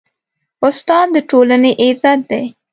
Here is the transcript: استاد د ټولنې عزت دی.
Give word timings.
استاد 0.67 1.07
د 1.13 1.15
ټولنې 1.29 1.71
عزت 1.81 2.19
دی. 2.29 2.43